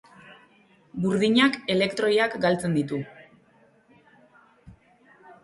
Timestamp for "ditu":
2.79-3.01